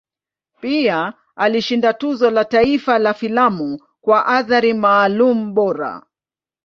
[0.61, 6.01] Pia alishinda Tuzo la Taifa la Filamu kwa Athari Maalum Bora.